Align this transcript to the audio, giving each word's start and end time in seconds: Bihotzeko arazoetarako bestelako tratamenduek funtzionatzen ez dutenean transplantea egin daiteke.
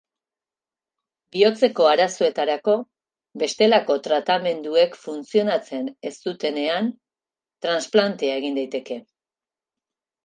Bihotzeko 1.35 1.83
arazoetarako 1.89 2.73
bestelako 3.43 3.97
tratamenduek 4.07 4.97
funtzionatzen 5.03 5.93
ez 6.11 6.15
dutenean 6.25 6.91
transplantea 7.67 8.41
egin 8.41 8.59
daiteke. 8.63 9.03